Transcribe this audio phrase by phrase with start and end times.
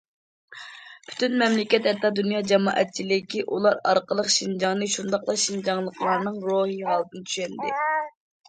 [1.09, 7.77] پۈتۈن مەملىكەت ھەتتا دۇنيا جامائەتچىلىكى ئۇلار ئارقىلىق شىنجاڭنى شۇنداقلا شىنجاڭلىقلارنىڭ روھىي ھالىتىنى چۈشەندى.